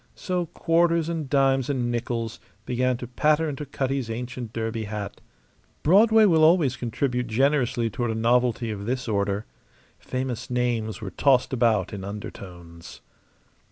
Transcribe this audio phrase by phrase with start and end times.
[0.15, 5.21] So quarters and dimes and nickels began to patter into Cutty's ancient derby hat.
[5.83, 9.45] Broadway will always contribute generously toward a novelty of this order.
[9.99, 13.01] Famous names were tossed about in undertones.